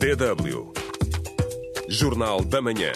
[0.00, 0.72] DW.
[1.86, 2.90] Jornal da Manhã.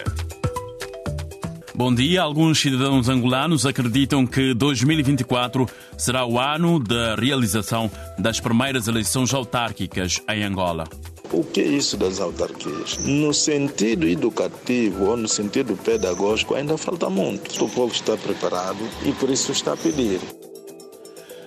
[1.75, 2.23] Bom dia.
[2.23, 10.19] Alguns cidadãos angolanos acreditam que 2024 será o ano da realização das primeiras eleições autárquicas
[10.27, 10.85] em Angola.
[11.31, 12.97] O que é isso das autarquias?
[12.97, 17.63] No sentido educativo ou no sentido pedagógico, ainda falta muito.
[17.63, 20.19] O povo está preparado e por isso está a pedir.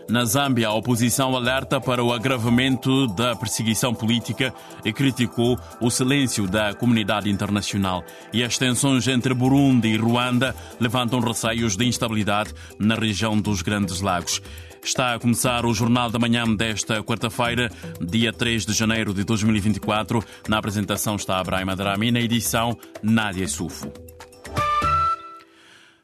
[0.09, 6.49] Na Zâmbia, a oposição alerta para o agravamento da perseguição política e criticou o silêncio
[6.49, 8.03] da comunidade internacional.
[8.33, 14.01] E as tensões entre Burundi e Ruanda levantam receios de instabilidade na região dos Grandes
[14.01, 14.41] Lagos.
[14.83, 20.25] Está a começar o Jornal da Manhã desta quarta-feira, dia 3 de janeiro de 2024.
[20.49, 23.93] Na apresentação está Abraham Adrami, na edição Nádia Sufo.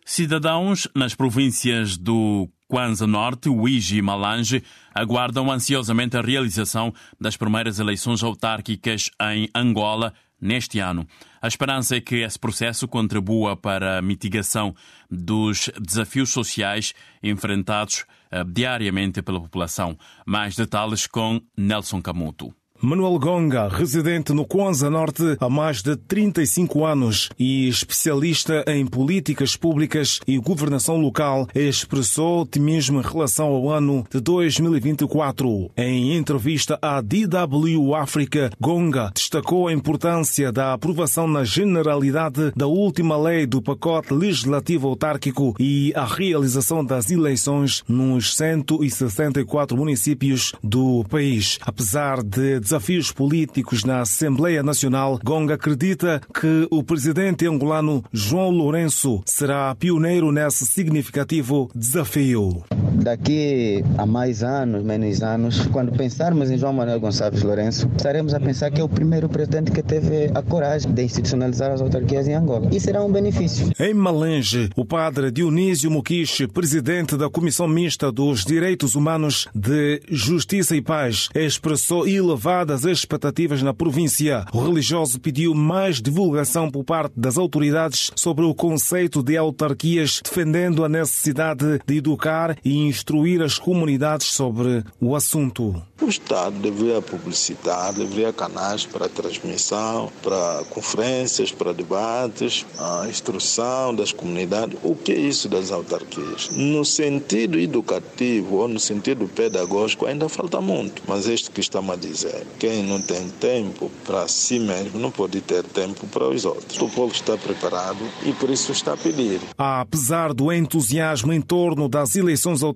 [0.04, 4.60] Cidadãos nas províncias do Kwanza Norte, Uiji e Malange
[4.92, 11.06] aguardam ansiosamente a realização das primeiras eleições autárquicas em Angola neste ano.
[11.40, 14.74] A esperança é que esse processo contribua para a mitigação
[15.08, 19.96] dos desafios sociais enfrentados uh, diariamente pela população.
[20.26, 22.52] Mais detalhes com Nelson Camuto.
[22.84, 29.56] Manuel Gonga, residente no Kwanza Norte há mais de 35 anos e especialista em políticas
[29.56, 35.70] públicas e governação local, expressou otimismo em relação ao ano de 2024.
[35.74, 43.16] Em entrevista à DW África, Gonga destacou a importância da aprovação na generalidade da última
[43.16, 51.58] lei do pacote legislativo autárquico e a realização das eleições nos 164 municípios do país.
[51.62, 59.22] Apesar de desafios políticos na Assembleia Nacional, Gonga acredita que o presidente angolano João Lourenço
[59.24, 62.64] será pioneiro nesse significativo desafio.
[63.02, 68.40] Daqui a mais anos, menos anos, quando pensarmos em João Manuel Gonçalves Lourenço, estaremos a
[68.40, 72.34] pensar que é o primeiro presidente que teve a coragem de institucionalizar as autarquias em
[72.34, 72.68] Angola.
[72.72, 73.70] E será um benefício.
[73.78, 80.76] Em Malange, o padre Dionísio Muquiche, presidente da Comissão Mista dos Direitos Humanos de Justiça
[80.76, 84.44] e Paz, expressou elevada das expectativas na província.
[84.52, 90.84] O religioso pediu mais divulgação por parte das autoridades sobre o conceito de autarquias, defendendo
[90.84, 95.82] a necessidade de educar e instruir as comunidades sobre o assunto.
[96.00, 104.12] O Estado deveria publicitar, deveria canais para transmissão, para conferências, para debates, a instrução das
[104.12, 104.78] comunidades.
[104.82, 106.50] O que é isso das autarquias?
[106.50, 111.96] No sentido educativo ou no sentido pedagógico ainda falta muito, mas este que estamos a
[111.96, 116.78] dizer, quem não tem tempo para si mesmo não pode ter tempo para os outros.
[116.80, 119.40] O povo está preparado e por isso está a pedir.
[119.56, 122.73] Apesar do entusiasmo em torno das eleições autárquicas,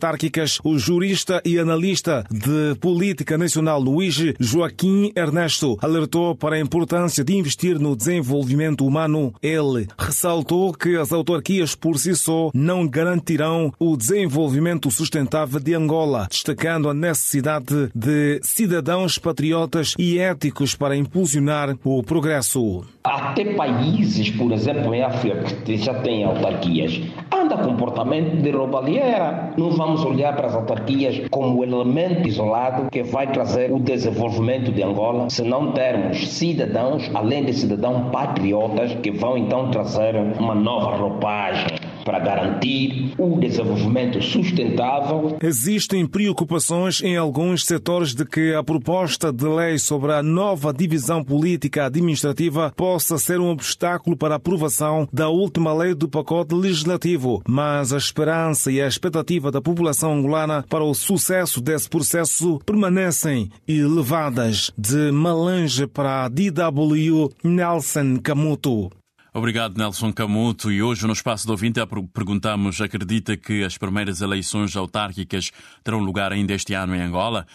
[0.64, 7.34] o jurista e analista de política nacional Luís Joaquim Ernesto alertou para a importância de
[7.34, 9.34] investir no desenvolvimento humano.
[9.42, 16.26] Ele ressaltou que as autarquias por si só não garantirão o desenvolvimento sustentável de Angola,
[16.30, 22.84] destacando a necessidade de cidadãos patriotas e éticos para impulsionar o progresso.
[23.08, 27.00] Até países, por exemplo, em África, que já têm autarquias,
[27.34, 29.54] anda comportamento de roubalheira.
[29.56, 34.82] Não vamos olhar para as autarquias como elemento isolado que vai trazer o desenvolvimento de
[34.82, 40.94] Angola, se não termos cidadãos, além de cidadãos patriotas, que vão então trazer uma nova
[40.94, 45.36] roupagem para garantir o desenvolvimento sustentável.
[45.42, 51.22] Existem preocupações em alguns setores de que a proposta de lei sobre a nova divisão
[51.22, 57.42] política administrativa possa ser um obstáculo para a aprovação da última lei do pacote legislativo,
[57.46, 63.50] mas a esperança e a expectativa da população angolana para o sucesso desse processo permanecem
[63.68, 64.72] elevadas.
[64.78, 68.97] De Malange para a DW, Nelson Camuto.
[69.32, 70.72] Obrigado, Nelson Camuto.
[70.72, 71.80] E hoje, no Espaço do Ouvinte,
[72.12, 75.50] perguntamos: acredita que as primeiras eleições autárquicas
[75.84, 77.46] terão lugar ainda este ano em Angola?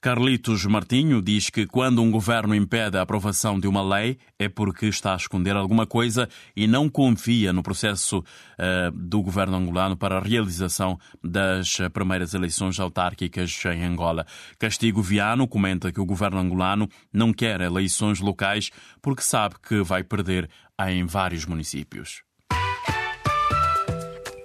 [0.00, 4.86] Carlitos Martinho diz que quando um governo impede a aprovação de uma lei é porque
[4.86, 10.18] está a esconder alguma coisa e não confia no processo uh, do governo angolano para
[10.18, 14.24] a realização das primeiras eleições autárquicas em Angola.
[14.56, 18.70] Castigo Viano comenta que o governo angolano não quer eleições locais
[19.02, 20.48] porque sabe que vai perder
[20.86, 22.22] em vários municípios.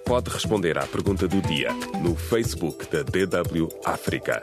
[0.04, 1.72] Pode responder à pergunta do dia
[2.02, 4.42] no Facebook da DW África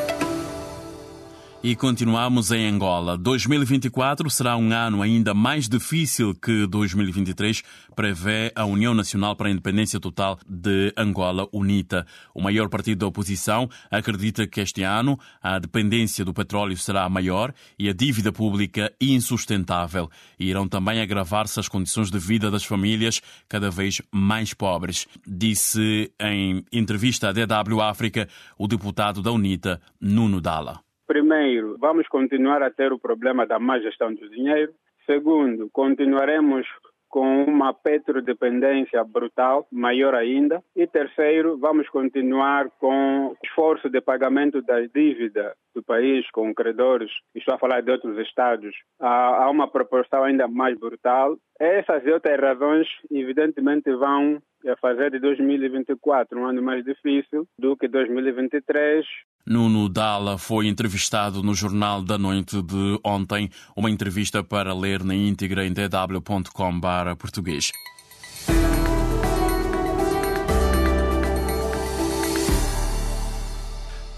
[1.63, 3.15] E continuamos em Angola.
[3.15, 7.61] 2024 será um ano ainda mais difícil que 2023,
[7.95, 12.07] prevê a União Nacional para a Independência Total de Angola, UNITA.
[12.33, 17.53] O maior partido da oposição acredita que este ano a dependência do petróleo será maior
[17.77, 20.09] e a dívida pública insustentável.
[20.39, 26.11] E irão também agravar-se as condições de vida das famílias cada vez mais pobres, disse
[26.19, 30.81] em entrevista à DW África o deputado da UNITA, Nuno Dalla.
[31.11, 34.71] Primeiro, vamos continuar a ter o problema da má gestão do dinheiro.
[35.05, 36.65] Segundo, continuaremos
[37.09, 40.63] com uma petrodependência brutal, maior ainda.
[40.73, 47.55] E terceiro, vamos continuar com esforço de pagamento da dívida do país com credores, estou
[47.55, 51.37] a falar de outros estados, há, uma proporção ainda mais brutal.
[51.59, 54.41] Essas e outras razões, evidentemente, vão
[54.79, 59.05] fazer de 2024 um ano mais difícil do que 2023.
[59.45, 65.15] Nuno Dalla foi entrevistado no Jornal da Noite de ontem, uma entrevista para ler na
[65.15, 67.71] íntegra em dw.com/português.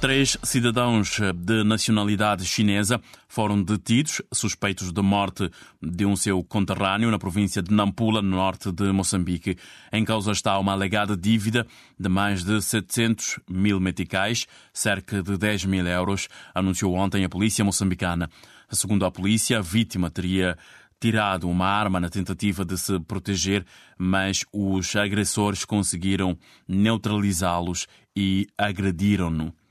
[0.04, 5.50] Três cidadãos de nacionalidade chinesa foram detidos, suspeitos de morte
[5.82, 9.58] de um seu conterrâneo na província de Nampula, no norte de Moçambique.
[9.94, 11.66] Em causa está uma alegada dívida
[11.98, 17.64] de mais de 700 mil meticais, cerca de 10 mil euros, anunciou ontem a polícia
[17.64, 18.30] moçambicana.
[18.70, 20.58] Segundo a polícia, a vítima teria
[21.00, 23.66] tirado uma arma na tentativa de se proteger,
[23.98, 29.63] mas os agressores conseguiram neutralizá-los e agrediram-no.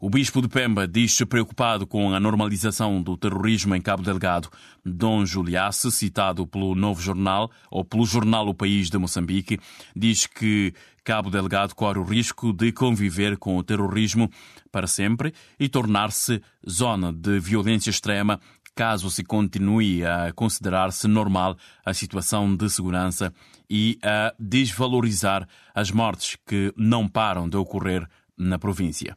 [0.00, 4.48] O bispo de Pemba diz-se preocupado com a normalização do terrorismo em Cabo Delgado.
[4.84, 9.58] Dom Juliace, citado pelo Novo Jornal, ou pelo jornal O País de Moçambique,
[9.96, 10.72] diz que
[11.02, 14.30] Cabo Delgado corre o risco de conviver com o terrorismo
[14.70, 18.38] para sempre e tornar-se zona de violência extrema
[18.76, 23.34] caso se continue a considerar-se normal a situação de segurança
[23.68, 29.16] e a desvalorizar as mortes que não param de ocorrer na província.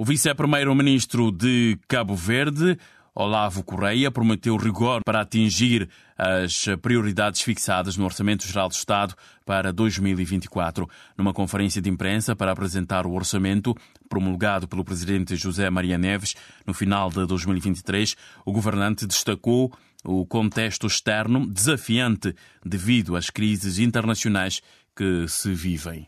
[0.00, 2.78] O vice-primeiro-ministro de Cabo Verde,
[3.14, 9.14] Olavo Correia, prometeu rigor para atingir as prioridades fixadas no Orçamento Geral do Estado
[9.44, 10.88] para 2024.
[11.18, 13.76] Numa conferência de imprensa para apresentar o orçamento
[14.08, 16.34] promulgado pelo presidente José Maria Neves
[16.66, 19.70] no final de 2023, o governante destacou
[20.02, 24.62] o contexto externo desafiante devido às crises internacionais
[24.96, 26.06] que se vivem.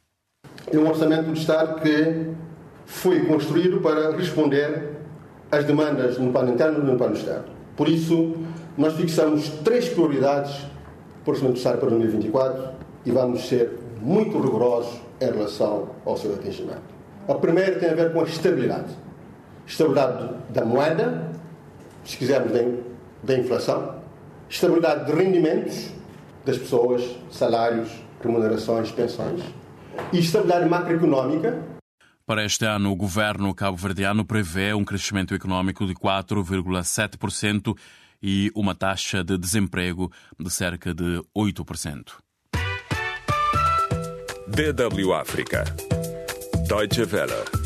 [0.73, 2.35] É um orçamento do Estado que
[2.87, 4.97] foi construído para responder
[5.51, 7.45] às demandas no plano interno e no plano externo.
[7.77, 8.35] Por isso,
[8.77, 10.57] nós fixamos três prioridades
[11.25, 12.69] para o Orçamento do Estado para 2024
[13.05, 16.83] e vamos ser muito rigorosos em relação ao seu atingimento.
[17.29, 18.97] A primeira tem a ver com a estabilidade.
[19.67, 21.31] Estabilidade da moeda,
[22.05, 22.53] se quisermos,
[23.23, 23.97] da inflação,
[24.51, 25.91] estabilidade de rendimentos
[26.45, 27.89] das pessoas, salários,
[28.21, 29.41] remunerações, pensões,
[30.13, 31.59] e estabilidade macroeconómica,
[32.27, 37.77] para este ano, o governo cabo-verdiano prevê um crescimento econômico de 4,7%
[38.23, 42.13] e uma taxa de desemprego de cerca de 8%.
[44.49, 45.65] DW África.
[46.69, 47.62] Deutsche Welle.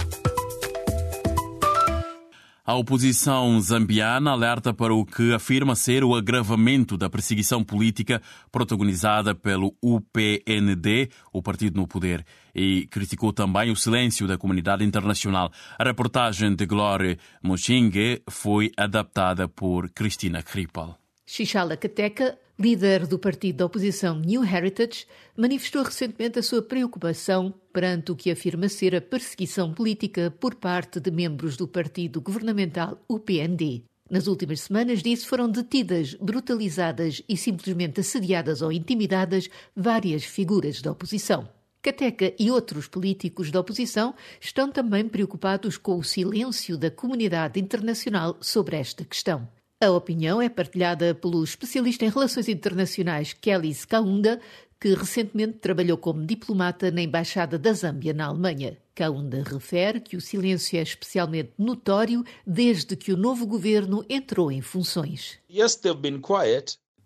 [2.66, 9.36] A oposição zambiana alerta para o que afirma ser o agravamento da perseguição política protagonizada
[9.36, 15.52] pelo UPND, o partido no poder, e criticou também o silêncio da comunidade internacional.
[15.78, 20.98] A reportagem de Glória Mochingue foi adaptada por Cristina Krippel.
[21.24, 28.10] Xixala Cateca, líder do partido da oposição New Heritage, manifestou recentemente a sua preocupação perante
[28.10, 33.84] o que afirma ser a perseguição política por parte de membros do partido governamental UPND.
[34.10, 40.92] Nas últimas semanas, disse, foram detidas, brutalizadas e simplesmente assediadas ou intimidadas várias figuras da
[40.92, 41.48] oposição.
[41.82, 48.36] Cateca e outros políticos da oposição estão também preocupados com o silêncio da comunidade internacional
[48.40, 49.46] sobre esta questão.
[49.78, 54.40] A opinião é partilhada pelo especialista em relações internacionais Kelly Skaunda,
[54.80, 58.78] que recentemente trabalhou como diplomata na Embaixada da Zâmbia na Alemanha.
[58.94, 64.62] Kaunda refere que o silêncio é especialmente notório desde que o novo governo entrou em
[64.62, 65.38] funções.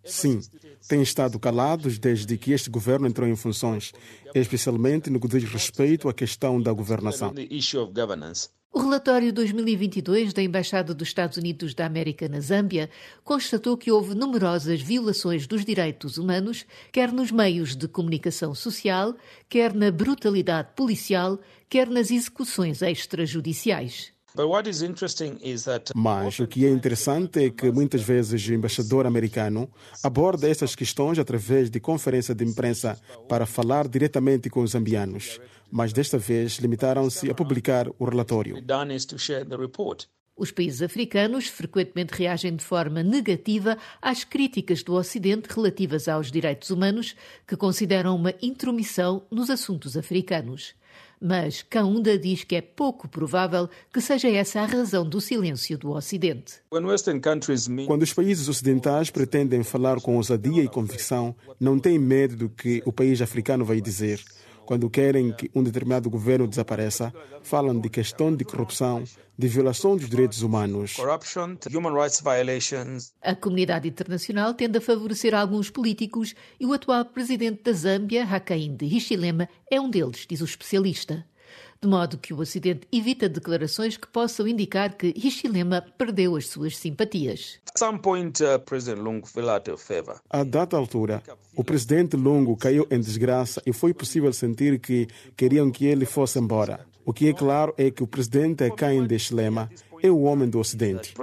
[0.04, 0.40] Sim,
[0.88, 3.92] têm estado calados desde que este governo entrou em funções,
[4.32, 7.34] especialmente no que diz respeito à questão da governação.
[8.72, 12.88] O relatório 2022 da Embaixada dos Estados Unidos da América na Zâmbia
[13.24, 19.16] constatou que houve numerosas violações dos direitos humanos, quer nos meios de comunicação social,
[19.48, 24.12] quer na brutalidade policial, quer nas execuções extrajudiciais.
[25.94, 29.68] Mas o que é interessante é que muitas vezes o embaixador americano
[30.02, 35.40] aborda estas questões através de conferência de imprensa para falar diretamente com os zambianos.
[35.70, 38.56] Mas desta vez limitaram-se a publicar o relatório.
[40.36, 46.70] Os países africanos frequentemente reagem de forma negativa às críticas do Ocidente relativas aos direitos
[46.70, 47.14] humanos,
[47.46, 50.74] que consideram uma intromissão nos assuntos africanos.
[51.20, 55.90] Mas Kaunda diz que é pouco provável que seja essa a razão do silêncio do
[55.90, 56.54] Ocidente.
[57.86, 62.82] Quando os países ocidentais pretendem falar com ousadia e convicção, não têm medo do que
[62.86, 64.22] o país africano vai dizer.
[64.70, 67.12] Quando querem que um determinado governo desapareça,
[67.42, 69.02] falam de questão de corrupção,
[69.36, 70.96] de violação dos direitos humanos.
[73.20, 78.86] A comunidade internacional tende a favorecer alguns políticos e o atual presidente da Zâmbia, Hakainde
[78.86, 81.26] Hichilema, é um deles, diz o especialista
[81.80, 86.76] de modo que o Ocidente evita declarações que possam indicar que Hichilema perdeu as suas
[86.76, 87.58] simpatias.
[87.80, 87.98] Uh,
[90.30, 91.22] a dada altura,
[91.56, 96.38] o presidente Lungu caiu em desgraça e foi possível sentir que queriam que ele fosse
[96.38, 96.86] embora.
[97.04, 99.70] O que é claro é que o presidente Hakainde Hichilema
[100.02, 101.14] é o homem do Ocidente.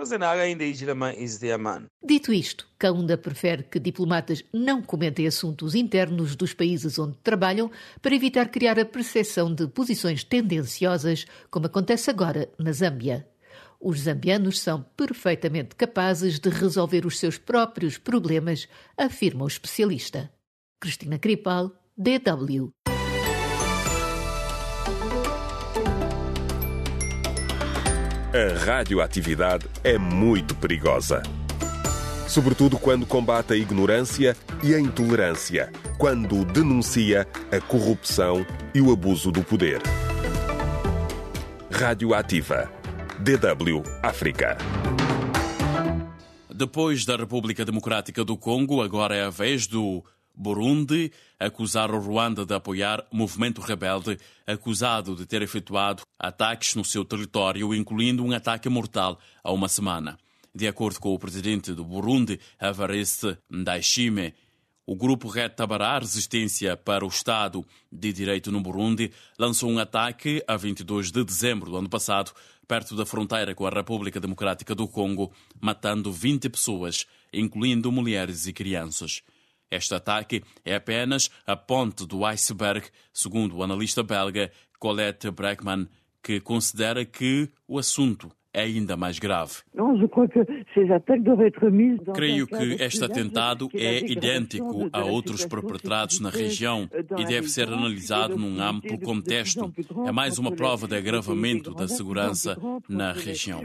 [2.03, 8.15] Dito isto, Kaunda prefere que diplomatas não comentem assuntos internos dos países onde trabalham para
[8.15, 13.27] evitar criar a percepção de posições tendenciosas, como acontece agora na Zâmbia.
[13.79, 18.67] Os zambianos são perfeitamente capazes de resolver os seus próprios problemas,
[18.97, 20.31] afirma o especialista.
[20.79, 22.71] Cristina Cripal, DW.
[28.37, 31.23] A radioatividade é muito perigosa.
[32.27, 39.31] Sobretudo quando combate a ignorância e a intolerância, quando denuncia a corrupção e o abuso
[39.31, 39.81] do poder.
[41.71, 42.71] Radioativa.
[43.17, 44.55] DW África.
[46.53, 50.03] Depois da República Democrática do Congo, agora é a vez do
[50.37, 57.03] Burundi acusar o Ruanda de apoiar movimento rebelde acusado de ter efetuado ataques no seu
[57.03, 60.15] território, incluindo um ataque mortal há uma semana.
[60.53, 64.35] De acordo com o presidente do Burundi, Evariste Ndayishimiye,
[64.85, 70.41] o grupo Red Tabará, Resistência para o Estado de Direito no Burundi, lançou um ataque
[70.47, 72.31] a 22 de dezembro do ano passado,
[72.67, 78.53] perto da fronteira com a República Democrática do Congo, matando 20 pessoas, incluindo mulheres e
[78.53, 79.23] crianças.
[79.69, 85.87] Este ataque é apenas a ponte do iceberg, segundo o analista belga Colette Breckman,
[86.23, 89.53] que considera que o assunto é ainda mais grave.
[92.15, 98.35] Creio que este atentado é idêntico a outros perpetrados na região e deve ser analisado
[98.35, 99.71] num amplo contexto.
[100.07, 102.57] É mais uma prova de agravamento da segurança
[102.89, 103.63] na região.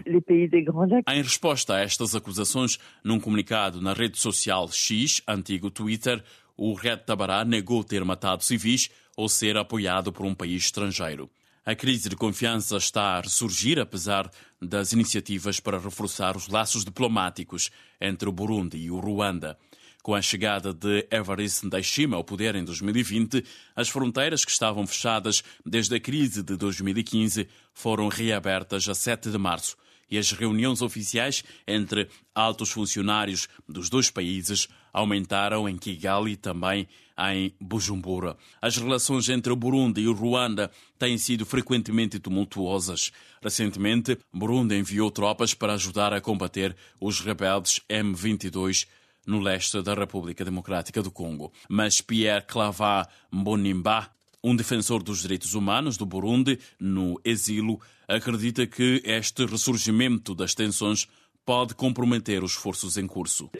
[1.08, 6.22] Em resposta a estas acusações, num comunicado na rede social X, antigo Twitter,
[6.54, 11.30] o Red Tabará negou ter matado civis ou ser apoiado por um país estrangeiro.
[11.64, 14.28] A crise de confiança está a ressurgir, apesar
[14.60, 19.56] das iniciativas para reforçar os laços diplomáticos entre o Burundi e o Ruanda.
[20.02, 23.44] Com a chegada de Evariste Ndayishimiye ao poder em 2020,
[23.76, 29.38] as fronteiras que estavam fechadas desde a crise de 2015 foram reabertas a 7 de
[29.38, 29.76] março
[30.10, 36.86] e as reuniões oficiais entre altos funcionários dos dois países aumentaram em Kigali e também
[37.18, 38.36] em Bujumbura.
[38.60, 43.12] As relações entre o Burundi e o Ruanda têm sido frequentemente tumultuosas.
[43.42, 48.86] Recentemente, Burundi enviou tropas para ajudar a combater os rebeldes M22
[49.26, 51.52] no leste da República Democrática do Congo.
[51.68, 54.10] Mas Pierre Clavat Mbonimba,
[54.42, 61.06] um defensor dos direitos humanos do Burundi no exílio, acredita que este ressurgimento das tensões
[61.44, 63.50] pode comprometer os esforços em curso.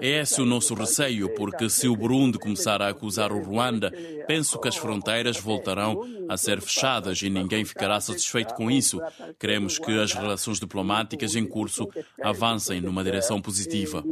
[0.00, 3.90] É esse o nosso receio, porque se o Burundi começar a acusar o Ruanda,
[4.26, 9.00] penso que as fronteiras voltarão a ser fechadas e ninguém ficará satisfeito com isso.
[9.38, 11.88] Queremos que as relações diplomáticas em curso
[12.22, 14.04] avancem numa direção positiva.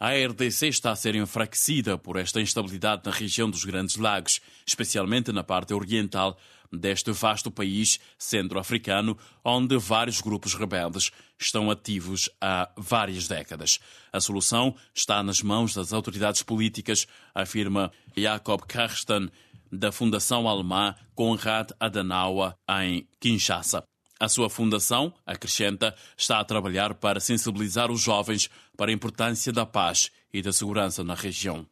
[0.00, 5.32] A RDC está a ser enfraquecida por esta instabilidade na região dos Grandes Lagos, especialmente
[5.32, 6.36] na parte oriental
[6.76, 13.78] deste vasto país centro-africano, onde vários grupos rebeldes estão ativos há várias décadas.
[14.12, 19.30] A solução está nas mãos das autoridades políticas, afirma Jacob Karsten,
[19.70, 23.82] da Fundação Alemã Konrad Adenauer, em Kinshasa.
[24.20, 29.66] A sua fundação, acrescenta, está a trabalhar para sensibilizar os jovens para a importância da
[29.66, 31.66] paz e da segurança na região.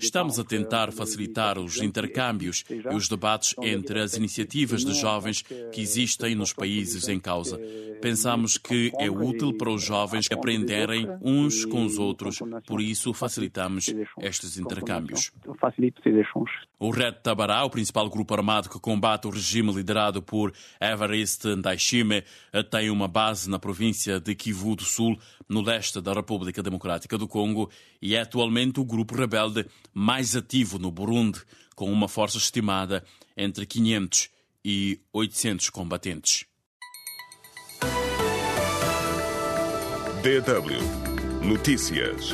[0.00, 5.80] Estamos a tentar facilitar os intercâmbios e os debates entre as iniciativas de jovens que
[5.80, 7.58] existem nos países em causa.
[8.00, 13.94] Pensamos que é útil para os jovens aprenderem uns com os outros, por isso facilitamos
[14.20, 15.32] estes intercâmbios.
[16.82, 22.24] O Red Tabará, o principal grupo armado que combate o regime liderado por Evariste Ndayishimiye,
[22.70, 27.28] tem uma base na província de Kivu do Sul, no leste da República Democrática do
[27.28, 27.70] Congo,
[28.00, 31.42] e é atualmente o grupo rebelde mais ativo no Burundi,
[31.76, 33.04] com uma força estimada
[33.36, 34.30] entre 500
[34.64, 36.46] e 800 combatentes.
[40.22, 42.32] DW Notícias.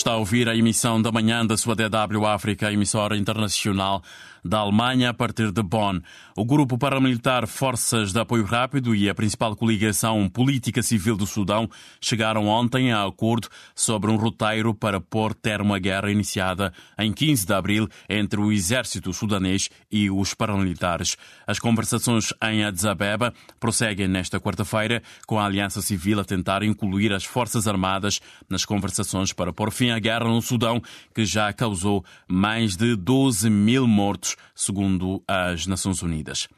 [0.00, 4.02] Está a ouvir a emissão da manhã da sua DW África, emissora internacional
[4.44, 6.00] da Alemanha a partir de Bonn.
[6.36, 11.68] O grupo paramilitar Forças de Apoio Rápido e a principal coligação política civil do Sudão
[12.00, 17.46] chegaram ontem a acordo sobre um roteiro para pôr termo à guerra iniciada em 15
[17.46, 21.16] de abril entre o exército sudanês e os paramilitares.
[21.46, 27.12] As conversações em Addis Abeba prosseguem nesta quarta-feira, com a Aliança Civil a tentar incluir
[27.12, 30.80] as Forças Armadas nas conversações para pôr fim à guerra no Sudão,
[31.14, 36.48] que já causou mais de 12 mil mortos segundo as Nações Unidas.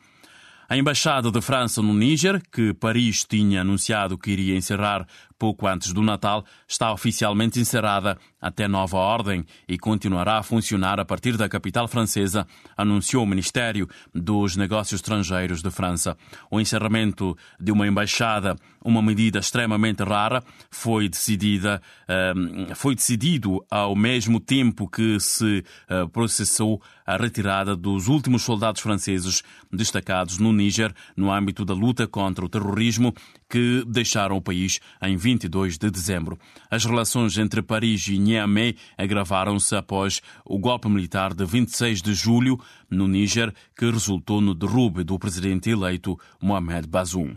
[0.68, 5.06] A Embaixada de França no Níger, que Paris tinha anunciado que iria encerrar
[5.42, 11.04] pouco antes do Natal, está oficialmente encerrada até nova ordem e continuará a funcionar a
[11.04, 12.46] partir da capital francesa,
[12.76, 16.16] anunciou o Ministério dos Negócios Estrangeiros de França.
[16.48, 23.96] O encerramento de uma embaixada, uma medida extremamente rara, foi decidida, ehm, foi decidido ao
[23.96, 30.94] mesmo tempo que se eh, processou a retirada dos últimos soldados franceses destacados no Níger
[31.16, 33.12] no âmbito da luta contra o terrorismo
[33.52, 36.38] que deixaram o país em 22 de dezembro.
[36.70, 42.58] As relações entre Paris e Niamey agravaram-se após o golpe militar de 26 de julho
[42.88, 47.36] no Níger, que resultou no derrube do presidente eleito Mohamed Bazoum.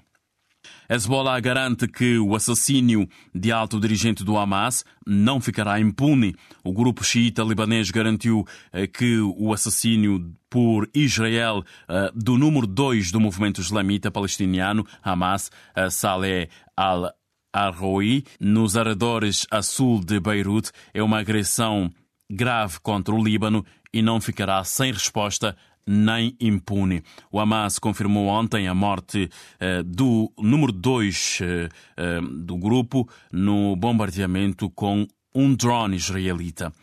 [0.89, 6.35] Hezbollah garante que o assassínio de alto dirigente do Hamas não ficará impune.
[6.63, 13.11] O grupo xiita libanês garantiu eh, que o assassínio por Israel eh, do número 2
[13.11, 17.13] do movimento islamita palestiniano, Hamas, eh, Saleh al
[17.53, 21.89] Arroui, nos arredores a sul de Beirute, é uma agressão
[22.29, 27.03] grave contra o Líbano e não ficará sem resposta nem impune.
[27.31, 33.75] O Hamas confirmou ontem a morte eh, do número 2 eh, eh, do grupo no
[33.75, 36.73] bombardeamento com um drone israelita.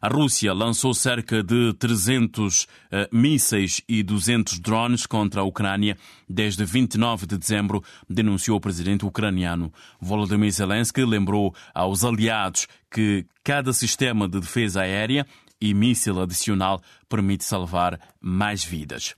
[0.00, 2.66] A Rússia lançou cerca de 300
[3.10, 5.96] mísseis e 200 drones contra a Ucrânia
[6.28, 9.72] desde 29 de dezembro, denunciou o presidente ucraniano.
[9.98, 15.26] Volodymyr Zelensky lembrou aos aliados que cada sistema de defesa aérea
[15.64, 19.14] e míssil adicional permite salvar mais vidas.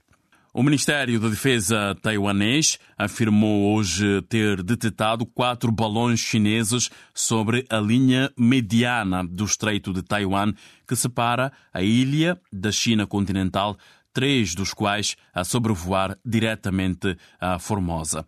[0.53, 8.31] O Ministério da Defesa taiwanês afirmou hoje ter detectado quatro balões chineses sobre a linha
[8.35, 10.53] mediana do Estreito de Taiwan,
[10.87, 13.77] que separa a ilha da China continental,
[14.13, 18.25] três dos quais a sobrevoar diretamente a Formosa.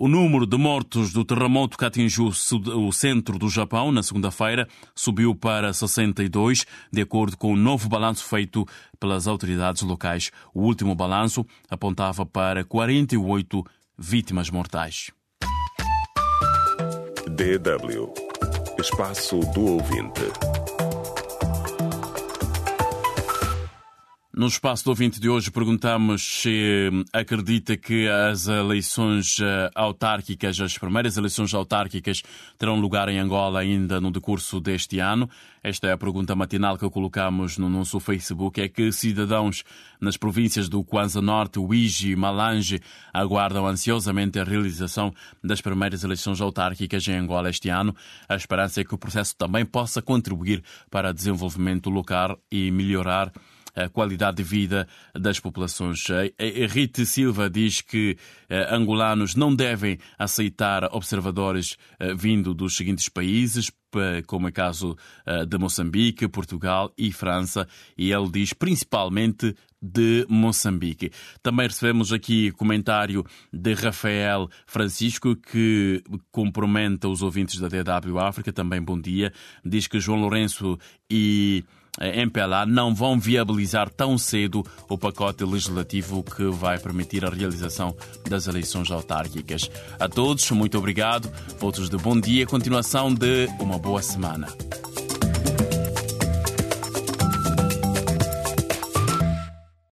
[0.00, 5.34] O número de mortos do terremoto que atingiu o centro do Japão na segunda-feira subiu
[5.34, 8.64] para 62, de acordo com o um novo balanço feito
[9.00, 10.30] pelas autoridades locais.
[10.54, 13.64] O último balanço apontava para 48
[13.98, 15.10] vítimas mortais.
[17.26, 18.14] DW
[18.78, 20.57] Espaço do Ouvinte.
[24.38, 30.60] No espaço do ouvinte de hoje perguntamos se hum, acredita que as eleições eh, autárquicas,
[30.60, 32.22] as primeiras eleições autárquicas,
[32.56, 35.28] terão lugar em Angola ainda no decurso deste ano.
[35.60, 38.60] Esta é a pergunta matinal que colocamos no nosso Facebook.
[38.60, 39.64] É que cidadãos
[40.00, 42.80] nas províncias do Kwanza Norte, Uiji e Malange
[43.12, 47.92] aguardam ansiosamente a realização das primeiras eleições autárquicas em Angola este ano.
[48.28, 53.32] A esperança é que o processo também possa contribuir para o desenvolvimento local e melhorar
[53.84, 56.00] a qualidade de vida das populações.
[56.68, 58.16] Rite Silva diz que
[58.48, 63.70] eh, angolanos não devem aceitar observadores eh, vindo dos seguintes países,
[64.26, 71.10] como é caso eh, de Moçambique, Portugal e França, e ele diz principalmente de Moçambique.
[71.42, 78.52] Também recebemos aqui comentário de Rafael Francisco, que cumprimenta os ouvintes da DW África.
[78.52, 79.32] Também bom dia.
[79.64, 81.64] Diz que João Lourenço e
[82.00, 87.96] MPLA não vão viabilizar tão cedo o pacote legislativo que vai permitir a realização
[88.28, 89.70] das eleições autárquicas.
[89.98, 91.30] A todos, muito obrigado.
[91.58, 94.48] Votos de bom dia, continuação de uma boa semana.